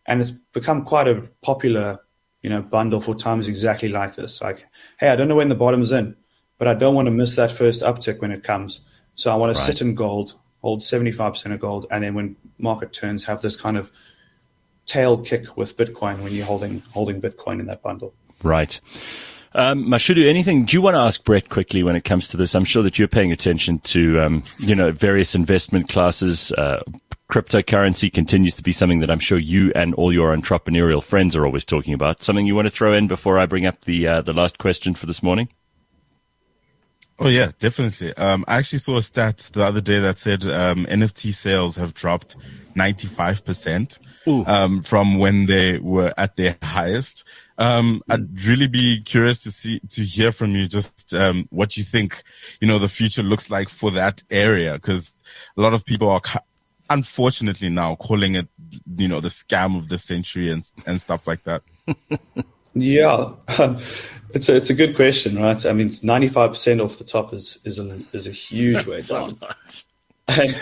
And 0.06 0.22
it's 0.22 0.32
become 0.32 0.86
quite 0.86 1.10
a 1.10 1.22
popular, 1.42 2.00
you 2.42 2.50
know, 2.50 2.62
bundle 2.62 3.02
for 3.02 3.14
times 3.16 3.50
exactly 3.50 3.90
like 3.90 4.16
this. 4.16 4.42
Like, 4.42 4.66
hey, 4.98 5.10
I 5.10 5.18
don't 5.18 5.28
know 5.28 5.36
when 5.36 5.50
the 5.50 5.56
bottom's 5.56 5.92
in, 5.92 6.16
but 6.58 6.68
I 6.68 6.74
don't 6.74 6.96
want 6.96 7.08
to 7.08 7.12
miss 7.12 7.36
that 7.36 7.52
first 7.52 7.84
uptick 7.84 8.22
when 8.22 8.32
it 8.32 8.44
comes. 8.44 8.82
So 9.16 9.32
I 9.32 9.36
want 9.36 9.56
to 9.56 9.60
right. 9.60 9.68
sit 9.68 9.82
in 9.82 9.96
gold, 9.96 10.36
hold 10.62 10.80
75% 10.82 11.54
of 11.54 11.60
gold, 11.60 11.86
and 11.92 12.04
then 12.04 12.14
when 12.14 12.36
market 12.58 12.94
turns, 12.94 13.26
have 13.26 13.42
this 13.42 13.60
kind 13.60 13.78
of 13.78 13.92
tail 14.86 15.18
kick 15.18 15.56
with 15.56 15.78
Bitcoin 15.78 16.22
when 16.22 16.34
you're 16.34 16.46
holding 16.46 16.82
holding 16.94 17.22
Bitcoin 17.22 17.60
in 17.60 17.68
that 17.68 17.82
bundle. 17.82 18.14
Right. 18.42 18.80
Um, 19.56 19.86
Mashudu, 19.86 20.28
anything 20.28 20.66
do 20.66 20.76
you 20.76 20.82
want 20.82 20.96
to 20.96 21.00
ask 21.00 21.24
Brett 21.24 21.50
quickly 21.50 21.84
when 21.84 21.96
it 21.96 22.04
comes 22.04 22.28
to 22.30 22.38
this? 22.38 22.56
I'm 22.56 22.66
sure 22.66 22.82
that 22.84 22.98
you're 22.98 23.08
paying 23.08 23.32
attention 23.32 23.80
to, 23.80 24.20
um, 24.20 24.44
you 24.58 24.74
know, 24.74 24.92
various 24.92 25.36
investment 25.36 25.90
classes. 25.90 26.52
Uh, 26.54 26.82
cryptocurrency 27.30 28.12
continues 28.12 28.54
to 28.56 28.64
be 28.64 28.72
something 28.72 29.00
that 29.00 29.12
I'm 29.12 29.20
sure 29.20 29.38
you 29.38 29.72
and 29.76 29.94
all 29.96 30.12
your 30.12 30.36
entrepreneurial 30.36 31.04
friends 31.04 31.36
are 31.36 31.46
always 31.46 31.66
talking 31.66 31.94
about. 31.94 32.24
Something 32.24 32.48
you 32.48 32.56
want 32.56 32.66
to 32.66 32.72
throw 32.72 32.94
in 32.94 33.08
before 33.08 33.38
I 33.38 33.46
bring 33.46 33.66
up 33.66 33.82
the 33.82 34.08
uh, 34.08 34.22
the 34.22 34.34
last 34.34 34.58
question 34.58 34.96
for 34.96 35.06
this 35.06 35.22
morning? 35.22 35.50
Oh 37.20 37.28
yeah, 37.28 37.52
definitely. 37.60 38.14
Um, 38.16 38.44
I 38.48 38.58
actually 38.58 38.80
saw 38.80 38.98
a 38.98 39.02
stat 39.02 39.50
the 39.54 39.64
other 39.64 39.82
day 39.82 40.00
that 40.00 40.20
said 40.20 40.44
um, 40.46 40.86
NFT 40.86 41.34
sales 41.34 41.76
have 41.76 41.94
dropped 41.94 42.36
95% 42.76 44.00
um, 44.48 44.82
from 44.82 45.20
when 45.20 45.46
they 45.46 45.78
were 45.78 46.14
at 46.18 46.36
their 46.36 46.58
highest. 46.62 47.24
Um, 47.58 48.02
I'd 48.10 48.42
really 48.44 48.68
be 48.68 49.02
curious 49.02 49.44
to 49.44 49.52
see, 49.52 49.80
to 49.90 50.02
hear 50.02 50.32
from 50.32 50.52
you 50.52 50.68
just, 50.68 51.14
um, 51.14 51.48
what 51.52 51.78
you 51.78 51.84
think, 51.84 52.24
you 52.60 52.68
know, 52.68 52.80
the 52.80 52.88
future 52.88 53.22
looks 53.22 53.50
like 53.50 53.70
for 53.70 53.92
that 53.92 54.24
area. 54.32 54.78
Cause 54.80 55.14
a 55.56 55.62
lot 55.62 55.74
of 55.74 55.86
people 55.86 56.10
are, 56.10 56.22
unfortunately 56.90 57.70
now 57.70 57.96
calling 57.96 58.36
it, 58.36 58.48
you 58.98 59.08
know, 59.08 59.22
the 59.22 59.28
scam 59.28 59.78
of 59.78 59.88
the 59.88 60.00
century 60.00 60.52
and, 60.52 60.64
and 60.88 61.00
stuff 61.00 61.28
like 61.28 61.44
that. 61.44 61.62
Yeah, 62.76 63.34
it's 64.34 64.50
a 64.50 64.56
it's 64.56 64.70
a 64.70 64.74
good 64.74 64.96
question, 64.96 65.38
right? 65.38 65.64
I 65.66 65.74
mean, 65.74 65.92
ninety 66.02 66.28
five 66.28 66.52
percent 66.52 66.82
off 66.82 66.98
the 66.98 67.04
top 67.04 67.34
is 67.34 67.60
is 67.64 67.80
a 67.80 68.00
is 68.14 68.28
a 68.28 68.32
huge 68.32 68.86
way 68.88 69.02
down, 69.08 69.40
and, 70.28 70.56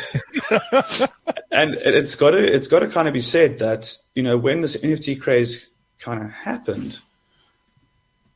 and 1.52 1.76
it's 1.76 2.16
got 2.16 2.32
to 2.32 2.38
it's 2.38 2.68
got 2.68 2.80
to 2.80 2.88
kind 2.88 3.08
of 3.08 3.14
be 3.14 3.22
said 3.22 3.60
that 3.60 3.96
you 4.14 4.24
know 4.24 4.38
when 4.38 4.62
this 4.62 4.76
NFT 4.78 5.22
craze 5.22 5.70
kind 6.00 6.22
of 6.22 6.30
happened, 6.32 7.00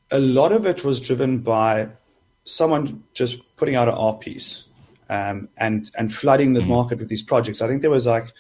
a 0.10 0.20
lot 0.20 0.54
of 0.54 0.66
it 0.66 0.86
was 0.86 1.02
driven 1.02 1.40
by 1.40 1.90
someone 2.46 3.04
just 3.14 3.42
putting 3.58 3.76
out 3.76 3.90
an 3.90 3.96
art 3.96 4.22
piece 4.22 4.68
um, 5.10 5.50
and 5.58 5.92
and 5.98 6.14
flooding 6.14 6.54
the 6.54 6.62
mm. 6.62 6.68
market 6.68 7.00
with 7.00 7.10
these 7.10 7.24
projects. 7.24 7.62
I 7.62 7.68
think 7.68 7.82
there 7.82 7.92
was 7.92 8.08
like 8.08 8.32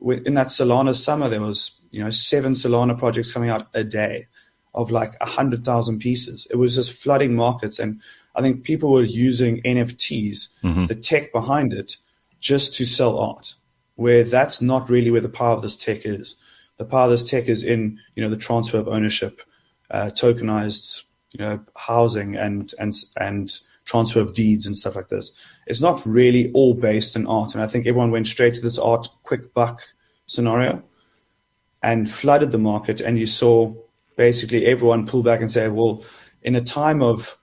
in 0.00 0.34
that 0.34 0.48
Solana 0.48 0.94
summer, 0.94 1.30
there 1.30 1.40
was 1.40 1.80
you 1.90 2.04
know 2.04 2.10
seven 2.10 2.52
Solana 2.52 2.98
projects 2.98 3.32
coming 3.32 3.48
out 3.48 3.68
a 3.72 3.82
day 3.82 4.26
of 4.74 4.90
like 4.90 5.14
a 5.20 5.26
hundred 5.26 5.64
thousand 5.64 5.98
pieces. 5.98 6.46
It 6.50 6.56
was 6.56 6.74
just 6.74 6.92
flooding 6.92 7.34
markets, 7.34 7.78
and 7.78 8.00
I 8.34 8.42
think 8.42 8.64
people 8.64 8.92
were 8.92 9.02
using 9.02 9.62
NFTs, 9.62 10.48
mm-hmm. 10.62 10.86
the 10.86 10.94
tech 10.94 11.32
behind 11.32 11.72
it, 11.72 11.96
just 12.40 12.74
to 12.74 12.84
sell 12.84 13.18
art. 13.18 13.54
Where 13.96 14.22
that's 14.22 14.62
not 14.62 14.88
really 14.88 15.10
where 15.10 15.20
the 15.20 15.28
power 15.28 15.56
of 15.56 15.62
this 15.62 15.76
tech 15.76 16.06
is. 16.06 16.36
The 16.76 16.84
power 16.84 17.04
of 17.04 17.10
this 17.10 17.28
tech 17.28 17.48
is 17.48 17.64
in 17.64 17.98
you 18.14 18.22
know 18.22 18.30
the 18.30 18.36
transfer 18.36 18.78
of 18.78 18.86
ownership, 18.86 19.42
uh, 19.90 20.06
tokenized 20.06 21.02
you 21.32 21.40
know 21.40 21.64
housing 21.76 22.36
and 22.36 22.72
and 22.78 22.94
and 23.16 23.58
transfer 23.84 24.20
of 24.20 24.34
deeds 24.34 24.66
and 24.66 24.76
stuff 24.76 24.94
like 24.94 25.08
this. 25.08 25.32
It's 25.66 25.80
not 25.80 26.04
really 26.06 26.52
all 26.52 26.74
based 26.74 27.16
in 27.16 27.26
art, 27.26 27.54
and 27.54 27.62
I 27.62 27.66
think 27.66 27.86
everyone 27.86 28.12
went 28.12 28.28
straight 28.28 28.54
to 28.54 28.60
this 28.60 28.78
art 28.78 29.08
quick 29.24 29.52
buck 29.52 29.82
scenario 30.26 30.82
and 31.82 32.08
flooded 32.08 32.52
the 32.52 32.58
market, 32.58 33.00
and 33.00 33.18
you 33.18 33.26
saw 33.26 33.74
basically 34.18 34.66
everyone 34.66 35.06
pull 35.06 35.22
back 35.22 35.40
and 35.40 35.50
say, 35.50 35.68
well, 35.68 36.04
in 36.42 36.54
a 36.56 36.60
time 36.60 37.00
of 37.00 37.38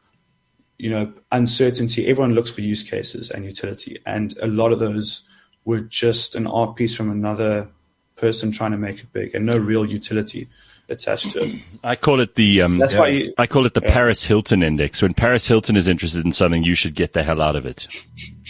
you 0.77 0.91
know 0.91 1.11
uncertainty, 1.31 2.05
everyone 2.05 2.35
looks 2.35 2.51
for 2.51 2.61
use 2.61 2.83
cases 2.83 3.31
and 3.31 3.45
utility, 3.45 3.97
and 4.05 4.37
a 4.41 4.47
lot 4.47 4.71
of 4.71 4.79
those 4.79 5.27
were 5.63 5.79
just 5.79 6.35
an 6.35 6.45
art 6.45 6.75
piece 6.75 6.95
from 6.95 7.09
another 7.09 7.67
person 8.15 8.51
trying 8.51 8.71
to 8.71 8.77
make 8.77 8.99
it 8.99 9.11
big 9.11 9.33
and 9.33 9.47
no 9.47 9.57
real 9.57 9.85
utility. 9.85 10.47
attached 10.87 11.31
to 11.31 11.43
it. 11.43 11.55
I 11.83 11.95
call 11.95 12.19
it 12.19 12.35
the 12.35 12.61
um, 12.61 12.77
That's 12.77 12.93
yeah. 12.93 12.99
why 12.99 13.07
you, 13.07 13.33
I 13.39 13.47
call 13.47 13.65
it 13.65 13.73
the 13.73 13.81
yeah. 13.81 13.91
Paris 13.91 14.23
Hilton 14.23 14.61
index. 14.61 15.01
When 15.01 15.15
Paris 15.15 15.47
Hilton 15.47 15.75
is 15.75 15.87
interested 15.87 16.23
in 16.23 16.31
something, 16.31 16.63
you 16.63 16.75
should 16.75 16.93
get 16.93 17.13
the 17.13 17.23
hell 17.23 17.41
out 17.41 17.55
of 17.55 17.65
it. 17.65 17.87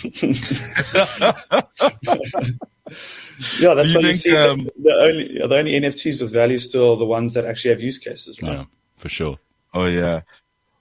yeah, 3.60 3.74
that's 3.74 3.94
why 3.94 4.02
you, 4.02 4.08
you 4.08 4.14
see 4.14 4.36
um, 4.36 4.70
the, 4.78 4.94
only 4.94 5.38
the 5.40 5.58
only 5.58 5.80
NFTs 5.80 6.22
with 6.22 6.32
value 6.32 6.60
still 6.60 6.96
the 6.96 7.06
ones 7.06 7.34
that 7.34 7.46
actually 7.46 7.72
have 7.72 7.82
use 7.82 8.00
cases, 8.00 8.42
right? 8.42 8.60
Yeah, 8.60 8.66
for 8.98 9.10
sure. 9.10 9.38
Oh 9.74 9.86
yeah. 9.86 10.22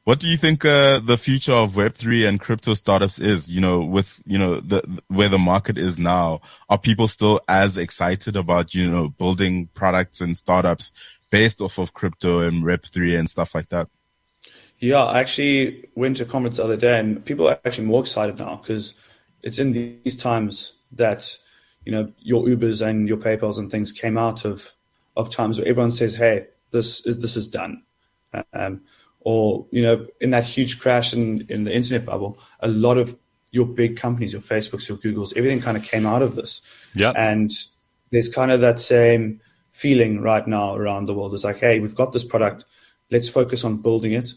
What 0.05 0.21
do 0.21 0.29
you 0.29 0.37
think 0.37 0.67
uh, 0.67 1.01
the 1.01 1.17
future 1.17 1.55
of 1.55 1.73
Web3 1.73 2.29
and 2.29 2.39
crypto 2.39 2.75
startups 2.75 3.19
is? 3.19 3.49
You 3.49 3.63
know, 3.63 3.81
with, 3.81 4.21
you 4.27 4.39
know, 4.39 4.61
the, 4.61 4.83
where 5.09 5.31
the 5.31 5.39
market 5.39 5.79
is 5.79 5.99
now, 5.99 6.43
are 6.69 6.77
people 6.77 7.09
still 7.09 7.41
as 7.49 7.79
excited 7.79 8.37
about, 8.37 8.75
you 8.75 8.91
know, 8.91 9.09
building 9.09 9.69
products 9.73 10.21
and 10.21 10.37
startups 10.37 10.93
based 11.31 11.63
off 11.63 11.79
of 11.79 11.95
crypto 11.95 12.41
and 12.41 12.65
Web3 12.65 13.19
and 13.19 13.31
stuff 13.31 13.55
like 13.55 13.71
that? 13.71 13.89
Yeah, 14.79 15.05
I 15.05 15.21
actually 15.21 15.89
went 15.97 16.19
to 16.19 16.25
a 16.25 16.27
conference 16.27 16.59
the 16.59 16.65
other 16.65 16.77
day 16.77 17.01
and 17.01 17.25
people 17.25 17.49
are 17.49 17.59
actually 17.65 17.87
more 17.87 18.03
excited 18.03 18.39
now 18.39 18.57
because 18.57 18.95
it's 19.43 19.59
in 19.59 19.73
these 19.73 20.19
times 20.19 20.75
that, 20.93 21.35
you 21.85 21.93
know, 21.93 22.13
your 22.19 22.45
Ubers 22.45 22.87
and 22.87 23.09
your 23.09 23.19
PayPals 23.19 23.59
and 23.59 23.71
things 23.71 23.93
came 23.93 24.19
out 24.19 24.45
of, 24.45 24.75
of 25.17 25.31
times 25.31 25.59
where 25.59 25.69
everyone 25.69 25.91
says, 25.91 26.15
Hey, 26.15 26.47
this, 26.71 27.03
this 27.03 27.37
is 27.37 27.49
done. 27.49 27.83
Um, 28.53 28.83
or 29.25 29.67
you 29.71 29.83
know 29.83 30.07
in 30.21 30.31
that 30.31 30.45
huge 30.45 30.79
crash 30.79 31.13
in, 31.13 31.47
in 31.49 31.65
the 31.65 31.75
internet 31.75 32.07
bubble 32.07 32.39
a 32.61 32.69
lot 32.69 32.99
of 32.99 33.19
your 33.51 33.67
big 33.67 33.97
companies 33.97 34.33
your 34.33 34.43
facebooks 34.43 34.89
your 34.89 34.99
googles 34.99 35.37
everything 35.37 35.61
kind 35.61 35.77
of 35.77 35.83
came 35.83 36.07
out 36.07 36.23
of 36.23 36.35
this. 36.35 36.61
Yeah. 36.95 37.13
And 37.17 37.51
there's 38.11 38.29
kind 38.29 38.51
of 38.51 38.61
that 38.61 38.79
same 38.79 39.41
feeling 39.71 40.21
right 40.21 40.47
now 40.47 40.77
around 40.77 41.07
the 41.07 41.15
world. 41.15 41.35
It's 41.35 41.45
like 41.45 41.59
hey 41.59 41.81
we've 41.81 41.95
got 41.95 42.13
this 42.13 42.25
product. 42.25 42.65
Let's 43.11 43.29
focus 43.29 43.65
on 43.65 43.79
building 43.79 44.13
it 44.13 44.35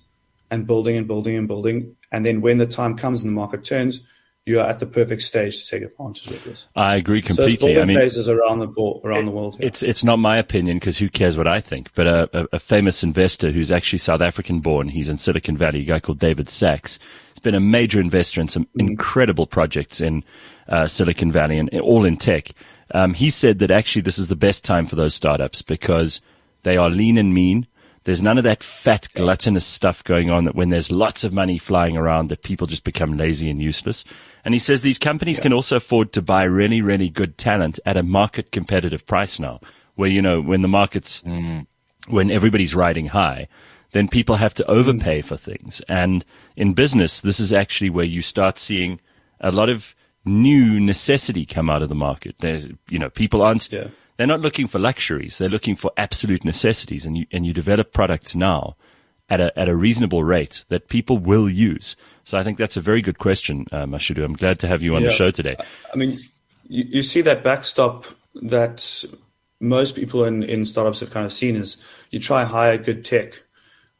and 0.49 0.65
building 0.65 0.97
and 0.97 1.07
building 1.07 1.35
and 1.35 1.47
building. 1.47 1.95
And 2.11 2.25
then 2.25 2.41
when 2.41 2.57
the 2.57 2.67
time 2.67 2.95
comes 2.95 3.21
and 3.21 3.29
the 3.29 3.35
market 3.35 3.63
turns 3.63 4.01
you 4.47 4.61
are 4.61 4.67
at 4.67 4.79
the 4.79 4.85
perfect 4.85 5.21
stage 5.23 5.61
to 5.63 5.69
take 5.69 5.83
advantage 5.83 6.31
of 6.31 6.43
this. 6.45 6.67
I 6.73 6.95
agree 6.95 7.21
completely. 7.21 7.73
So 7.73 7.81
I 7.81 7.85
mean, 7.85 7.97
places 7.97 8.29
around 8.29 8.59
the 8.59 8.67
ball, 8.67 9.01
around 9.03 9.23
it, 9.23 9.25
the 9.25 9.31
world. 9.31 9.57
Yeah. 9.59 9.67
It's 9.67 9.83
it's 9.83 10.03
not 10.05 10.19
my 10.19 10.37
opinion 10.37 10.77
because 10.77 10.97
who 10.97 11.09
cares 11.09 11.37
what 11.37 11.47
I 11.47 11.59
think? 11.59 11.89
But 11.93 12.07
a, 12.07 12.47
a, 12.53 12.59
famous 12.59 13.03
investor 13.03 13.51
who's 13.51 13.71
actually 13.73 13.99
South 13.99 14.21
African 14.21 14.61
born, 14.61 14.87
he's 14.87 15.09
in 15.09 15.17
Silicon 15.17 15.57
Valley, 15.57 15.81
a 15.81 15.85
guy 15.85 15.99
called 15.99 16.19
David 16.19 16.49
Sacks. 16.49 16.97
He's 17.33 17.39
been 17.39 17.55
a 17.55 17.59
major 17.59 17.99
investor 17.99 18.39
in 18.39 18.47
some 18.47 18.65
mm. 18.65 18.79
incredible 18.79 19.47
projects 19.47 19.99
in 19.99 20.23
uh, 20.69 20.87
Silicon 20.87 21.31
Valley 21.31 21.57
and 21.57 21.69
all 21.81 22.05
in 22.05 22.15
tech. 22.15 22.51
Um, 22.91 23.13
he 23.13 23.29
said 23.29 23.59
that 23.59 23.69
actually 23.69 24.03
this 24.03 24.17
is 24.17 24.29
the 24.29 24.35
best 24.37 24.63
time 24.63 24.85
for 24.85 24.95
those 24.95 25.13
startups 25.13 25.61
because 25.61 26.21
they 26.63 26.77
are 26.77 26.89
lean 26.89 27.17
and 27.17 27.33
mean. 27.33 27.67
There's 28.07 28.23
none 28.23 28.37
of 28.37 28.45
that 28.45 28.63
fat, 28.63 29.09
gluttonous 29.15 29.65
stuff 29.65 30.01
going 30.01 30.29
on 30.29 30.45
that 30.45 30.55
when 30.55 30.69
there's 30.69 30.89
lots 30.89 31.25
of 31.25 31.33
money 31.33 31.57
flying 31.57 31.97
around 31.97 32.29
that 32.29 32.41
people 32.41 32.65
just 32.65 32.85
become 32.85 33.17
lazy 33.17 33.49
and 33.49 33.61
useless. 33.61 34.05
And 34.45 34.53
he 34.53 34.61
says 34.61 34.81
these 34.81 34.97
companies 34.97 35.39
yeah. 35.39 35.43
can 35.43 35.51
also 35.51 35.75
afford 35.75 36.13
to 36.13 36.21
buy 36.21 36.43
really, 36.43 36.81
really 36.81 37.09
good 37.09 37.37
talent 37.37 37.81
at 37.85 37.97
a 37.97 38.03
market 38.03 38.53
competitive 38.53 39.05
price 39.05 39.41
now, 39.41 39.59
where, 39.95 40.09
you 40.09 40.21
know, 40.21 40.39
when 40.39 40.61
the 40.61 40.69
market's, 40.69 41.19
mm. 41.23 41.67
when 42.07 42.31
everybody's 42.31 42.73
riding 42.73 43.07
high, 43.07 43.49
then 43.91 44.07
people 44.07 44.37
have 44.37 44.53
to 44.53 44.65
overpay 44.67 45.21
for 45.21 45.35
things. 45.35 45.81
And 45.89 46.23
in 46.55 46.73
business, 46.73 47.19
this 47.19 47.41
is 47.41 47.51
actually 47.51 47.89
where 47.89 48.05
you 48.05 48.21
start 48.21 48.57
seeing 48.57 49.01
a 49.41 49.51
lot 49.51 49.67
of 49.67 49.93
new 50.23 50.79
necessity 50.79 51.45
come 51.45 51.69
out 51.69 51.81
of 51.81 51.89
the 51.89 51.95
market. 51.95 52.35
There's, 52.39 52.69
you 52.87 52.99
know, 52.99 53.09
people 53.09 53.41
aren't, 53.41 53.69
yeah. 53.69 53.89
They're 54.17 54.27
not 54.27 54.41
looking 54.41 54.67
for 54.67 54.79
luxuries. 54.79 55.37
They're 55.37 55.49
looking 55.49 55.75
for 55.75 55.91
absolute 55.95 56.43
necessities. 56.43 57.05
And 57.05 57.17
you, 57.17 57.25
and 57.31 57.45
you 57.45 57.53
develop 57.53 57.93
products 57.93 58.35
now 58.35 58.75
at 59.29 59.39
a, 59.39 59.57
at 59.57 59.69
a 59.69 59.75
reasonable 59.75 60.23
rate 60.23 60.65
that 60.69 60.89
people 60.89 61.17
will 61.17 61.49
use. 61.49 61.95
So 62.23 62.37
I 62.37 62.43
think 62.43 62.57
that's 62.57 62.77
a 62.77 62.81
very 62.81 63.01
good 63.01 63.19
question, 63.19 63.65
uh, 63.71 63.85
Mashudu. 63.85 64.23
I'm 64.23 64.33
glad 64.33 64.59
to 64.59 64.67
have 64.67 64.81
you 64.81 64.95
on 64.95 65.03
yeah. 65.03 65.09
the 65.09 65.13
show 65.13 65.31
today. 65.31 65.55
I 65.93 65.95
mean, 65.95 66.17
you, 66.67 66.83
you 66.87 67.01
see 67.01 67.21
that 67.21 67.43
backstop 67.43 68.05
that 68.35 69.05
most 69.59 69.95
people 69.95 70.25
in, 70.25 70.43
in 70.43 70.65
startups 70.65 70.99
have 70.99 71.11
kind 71.11 71.25
of 71.25 71.33
seen 71.33 71.55
is 71.55 71.77
you 72.11 72.19
try 72.19 72.43
hire 72.43 72.77
good 72.77 73.05
tech 73.05 73.43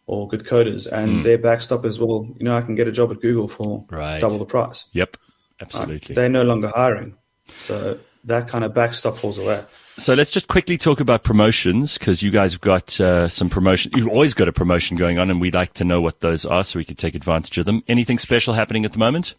or 0.06 0.28
good 0.28 0.44
coders 0.46 0.92
and 0.92 1.18
mm. 1.18 1.24
their 1.24 1.38
backstop 1.38 1.86
is, 1.86 2.00
well, 2.00 2.28
you 2.38 2.46
know, 2.46 2.56
I 2.56 2.62
can 2.62 2.76
get 2.76 2.88
a 2.88 2.92
job 2.92 3.12
at 3.12 3.22
Google 3.22 3.48
for 3.48 3.86
right. 3.90 4.20
double 4.20 4.40
the 4.40 4.46
price. 4.46 4.86
Yep, 4.94 5.18
absolutely. 5.60 6.14
Right? 6.14 6.16
They're 6.16 6.30
no 6.30 6.44
longer 6.44 6.72
hiring. 6.74 7.16
So 7.58 8.00
that 8.24 8.48
kind 8.48 8.64
of 8.64 8.74
backstop 8.74 9.18
falls 9.18 9.38
away. 9.38 9.64
So 10.00 10.14
let's 10.14 10.30
just 10.30 10.48
quickly 10.48 10.78
talk 10.78 11.00
about 11.00 11.24
promotions 11.24 11.98
because 11.98 12.22
you 12.22 12.30
guys 12.30 12.52
have 12.52 12.62
got 12.62 13.02
uh, 13.02 13.28
some 13.28 13.50
promotion. 13.50 13.92
You've 13.96 14.08
always 14.08 14.36
got 14.36 14.48
a 14.48 14.54
promotion 14.54 14.96
going 14.96 15.18
on, 15.18 15.32
and 15.32 15.42
we'd 15.42 15.56
like 15.56 15.74
to 15.74 15.84
know 15.84 16.02
what 16.02 16.20
those 16.20 16.46
are 16.46 16.64
so 16.64 16.78
we 16.78 16.86
could 16.86 17.00
take 17.00 17.16
advantage 17.16 17.58
of 17.58 17.66
them. 17.66 17.84
Anything 17.88 18.20
special 18.20 18.54
happening 18.54 18.86
at 18.86 18.92
the 18.92 19.00
moment? 19.00 19.34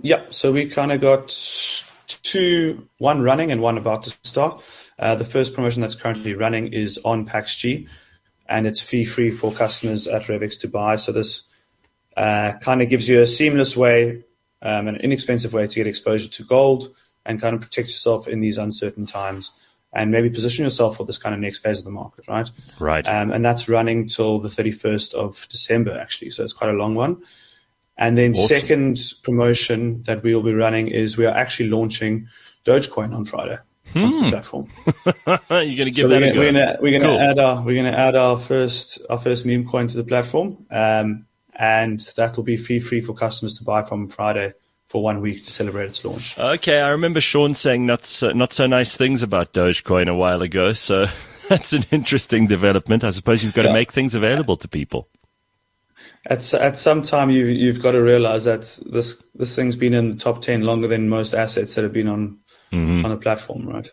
Yeah, 0.00 0.22
So 0.30 0.52
we 0.52 0.68
kind 0.70 0.90
of 0.90 1.02
got 1.02 1.28
two, 2.06 2.88
one 2.96 3.20
running 3.20 3.52
and 3.52 3.60
one 3.60 3.76
about 3.76 4.04
to 4.04 4.16
start. 4.22 4.62
Uh, 4.98 5.14
the 5.14 5.24
first 5.24 5.54
promotion 5.54 5.82
that's 5.82 5.94
currently 5.94 6.32
running 6.32 6.72
is 6.72 6.98
on 7.04 7.26
PaxG, 7.26 7.88
and 8.48 8.66
it's 8.66 8.80
fee 8.80 9.04
free 9.04 9.30
for 9.30 9.52
customers 9.52 10.08
at 10.08 10.22
Revix 10.22 10.58
to 10.60 10.68
buy. 10.68 10.96
So 10.96 11.12
this 11.12 11.42
uh, 12.16 12.54
kind 12.62 12.80
of 12.80 12.88
gives 12.88 13.06
you 13.06 13.20
a 13.20 13.26
seamless 13.26 13.76
way, 13.76 14.24
um, 14.62 14.88
an 14.88 14.96
inexpensive 14.96 15.52
way 15.52 15.66
to 15.66 15.74
get 15.74 15.86
exposure 15.86 16.28
to 16.28 16.44
gold 16.44 16.94
and 17.26 17.40
kind 17.40 17.54
of 17.54 17.60
protect 17.60 17.88
yourself 17.88 18.28
in 18.28 18.40
these 18.40 18.58
uncertain 18.58 19.06
times 19.06 19.52
and 19.92 20.10
maybe 20.10 20.28
position 20.28 20.64
yourself 20.64 20.96
for 20.96 21.04
this 21.04 21.18
kind 21.18 21.34
of 21.34 21.40
next 21.40 21.58
phase 21.58 21.78
of 21.78 21.84
the 21.84 21.90
market, 21.90 22.28
right? 22.28 22.50
Right. 22.78 23.06
Um, 23.08 23.32
and 23.32 23.44
that's 23.44 23.68
running 23.68 24.06
till 24.06 24.38
the 24.38 24.48
31st 24.48 25.14
of 25.14 25.46
December, 25.48 25.98
actually. 25.98 26.30
So 26.30 26.44
it's 26.44 26.52
quite 26.52 26.70
a 26.70 26.74
long 26.74 26.94
one. 26.94 27.22
And 27.96 28.18
then 28.18 28.32
awesome. 28.32 28.46
second 28.46 28.98
promotion 29.22 30.02
that 30.02 30.22
we 30.22 30.34
will 30.34 30.42
be 30.42 30.52
running 30.52 30.88
is 30.88 31.16
we 31.16 31.24
are 31.24 31.34
actually 31.34 31.70
launching 31.70 32.28
Dogecoin 32.66 33.14
on 33.14 33.24
Friday 33.24 33.58
hmm. 33.92 34.04
onto 34.04 34.22
the 34.22 34.30
platform. 34.30 34.70
You're 35.26 35.36
going 35.48 35.76
to 35.76 35.90
give 35.90 35.94
so 35.94 36.08
that 36.08 36.20
we're 36.20 36.30
a 36.30 36.34
go. 36.34 36.40
We're 36.40 36.52
going 36.52 36.82
we're 36.82 37.00
cool. 37.00 37.16
to 37.16 37.22
add 37.22 37.38
our 37.38 37.62
we're 37.62 37.80
going 37.80 37.90
to 37.90 37.98
add 37.98 38.16
our 38.16 38.38
first 38.38 39.00
our 39.08 39.18
first 39.18 39.46
meme 39.46 39.66
coin 39.66 39.88
to 39.88 39.96
the 39.96 40.04
platform, 40.04 40.66
um, 40.70 41.26
and 41.54 42.00
that 42.16 42.36
will 42.36 42.44
be 42.44 42.58
fee 42.58 42.80
free 42.80 43.00
for 43.00 43.14
customers 43.14 43.56
to 43.58 43.64
buy 43.64 43.82
from 43.82 44.06
Friday 44.08 44.52
for 44.86 45.02
one 45.02 45.20
week 45.20 45.44
to 45.44 45.50
celebrate 45.50 45.86
its 45.86 46.04
launch. 46.04 46.38
Okay, 46.38 46.80
I 46.80 46.88
remember 46.88 47.20
Sean 47.20 47.54
saying 47.54 47.84
not 47.86 48.04
so, 48.04 48.30
not 48.30 48.52
so 48.52 48.66
nice 48.66 48.94
things 48.94 49.22
about 49.22 49.52
Dogecoin 49.52 50.08
a 50.08 50.14
while 50.14 50.42
ago, 50.42 50.72
so 50.72 51.06
that's 51.48 51.72
an 51.72 51.84
interesting 51.90 52.46
development. 52.46 53.04
I 53.04 53.10
suppose 53.10 53.42
you've 53.42 53.54
got 53.54 53.64
yeah. 53.64 53.72
to 53.72 53.74
make 53.74 53.92
things 53.92 54.14
available 54.14 54.56
to 54.56 54.68
people. 54.68 55.08
At 56.24 56.54
at 56.54 56.78
some 56.78 57.02
time, 57.02 57.30
you 57.30 57.46
you've 57.46 57.82
got 57.82 57.92
to 57.92 58.02
realize 58.02 58.44
that 58.44 58.60
this 58.86 59.22
this 59.34 59.56
thing's 59.56 59.76
been 59.76 59.94
in 59.94 60.14
the 60.14 60.20
top 60.20 60.40
ten 60.40 60.62
longer 60.62 60.86
than 60.86 61.08
most 61.08 61.34
assets 61.34 61.74
that 61.74 61.82
have 61.82 61.92
been 61.92 62.08
on 62.08 62.38
mm-hmm. 62.72 63.04
on 63.04 63.10
the 63.10 63.16
platform, 63.16 63.68
right? 63.68 63.90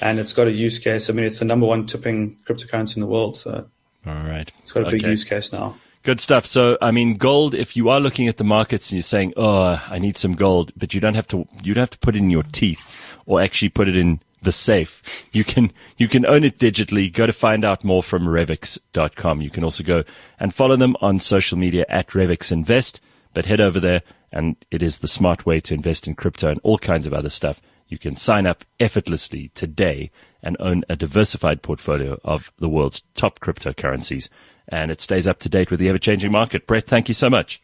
And 0.00 0.18
it's 0.18 0.34
got 0.34 0.46
a 0.46 0.52
use 0.52 0.78
case. 0.78 1.08
I 1.10 1.12
mean, 1.12 1.24
it's 1.24 1.38
the 1.38 1.44
number 1.44 1.66
one 1.66 1.86
tipping 1.86 2.36
cryptocurrency 2.46 2.96
in 2.96 3.00
the 3.00 3.06
world, 3.06 3.36
so 3.36 3.68
all 4.06 4.14
right, 4.14 4.50
it's 4.58 4.72
got 4.72 4.86
a 4.86 4.90
big 4.90 5.02
use 5.02 5.24
case 5.24 5.52
now. 5.52 5.76
Good 6.02 6.20
stuff. 6.20 6.46
So, 6.46 6.78
I 6.80 6.92
mean, 6.92 7.18
gold, 7.18 7.54
if 7.54 7.76
you 7.76 7.90
are 7.90 8.00
looking 8.00 8.26
at 8.26 8.38
the 8.38 8.44
markets 8.44 8.90
and 8.90 8.96
you're 8.96 9.02
saying, 9.02 9.34
oh, 9.36 9.82
I 9.86 9.98
need 9.98 10.16
some 10.16 10.32
gold, 10.32 10.72
but 10.74 10.94
you 10.94 11.00
don't 11.00 11.14
have 11.14 11.26
to, 11.28 11.46
you 11.62 11.74
don't 11.74 11.82
have 11.82 11.90
to 11.90 11.98
put 11.98 12.16
it 12.16 12.20
in 12.20 12.30
your 12.30 12.42
teeth 12.42 13.18
or 13.26 13.42
actually 13.42 13.68
put 13.68 13.86
it 13.86 13.98
in 13.98 14.20
the 14.40 14.52
safe. 14.52 15.26
You 15.32 15.44
can, 15.44 15.72
you 15.98 16.08
can 16.08 16.24
own 16.24 16.42
it 16.42 16.58
digitally. 16.58 17.12
Go 17.12 17.26
to 17.26 17.34
find 17.34 17.66
out 17.66 17.84
more 17.84 18.02
from 18.02 18.24
revix.com. 18.24 19.42
You 19.42 19.50
can 19.50 19.62
also 19.62 19.84
go 19.84 20.04
and 20.38 20.54
follow 20.54 20.76
them 20.76 20.96
on 21.02 21.18
social 21.18 21.58
media 21.58 21.84
at 21.90 22.08
Revix 22.08 22.50
Invest, 22.50 23.02
but 23.34 23.44
head 23.44 23.60
over 23.60 23.78
there 23.78 24.02
and 24.32 24.56
it 24.70 24.82
is 24.82 24.98
the 24.98 25.08
smart 25.08 25.44
way 25.44 25.60
to 25.60 25.74
invest 25.74 26.06
in 26.06 26.14
crypto 26.14 26.48
and 26.48 26.60
all 26.62 26.78
kinds 26.78 27.06
of 27.06 27.12
other 27.12 27.28
stuff. 27.28 27.60
You 27.88 27.98
can 27.98 28.14
sign 28.14 28.46
up 28.46 28.64
effortlessly 28.78 29.50
today 29.54 30.10
and 30.42 30.56
own 30.60 30.84
a 30.88 30.96
diversified 30.96 31.60
portfolio 31.60 32.18
of 32.24 32.50
the 32.58 32.68
world's 32.68 33.02
top 33.14 33.40
cryptocurrencies 33.40 34.28
and 34.70 34.90
it 34.90 35.00
stays 35.00 35.26
up 35.28 35.38
to 35.40 35.48
date 35.48 35.70
with 35.70 35.80
the 35.80 35.88
ever 35.88 35.98
changing 35.98 36.32
market. 36.32 36.66
Brett, 36.66 36.86
thank 36.86 37.08
you 37.08 37.14
so 37.14 37.28
much. 37.30 37.60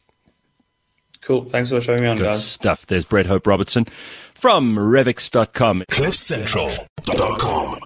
Cool. 1.23 1.43
Thanks 1.45 1.71
for 1.71 1.81
showing 1.81 2.03
me 2.03 2.07
on, 2.09 2.19
Good 2.19 2.25
guys. 2.25 2.45
stuff. 2.47 2.87
There's 2.87 3.05
Brett 3.05 3.27
Hope 3.27 3.47
Robertson 3.47 3.87
from 4.35 4.77
Revix.com. 4.77 5.85
CliffCentral.com. 5.91 7.79